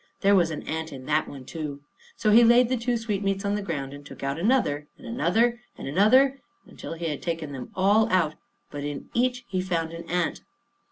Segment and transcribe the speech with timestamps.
[0.21, 1.83] There was an ant in that one too.
[2.15, 5.05] So he laid the two sweetmeats on the ground, and he took out another, and
[5.05, 8.33] another, and another, until he had taken them all out;
[8.71, 10.41] but in each he found an ant.